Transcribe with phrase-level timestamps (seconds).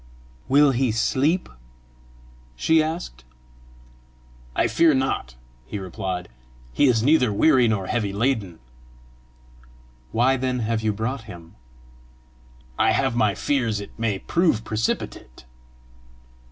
[0.49, 1.47] "Will he sleep?"
[2.55, 3.23] she asked.
[4.55, 5.35] "I fear not,"
[5.67, 6.27] he replied;
[6.73, 8.57] "he is neither weary nor heavy laden."
[10.11, 11.53] "Why then have you brought him?"
[12.79, 15.45] "I have my fears it may prove precipitate."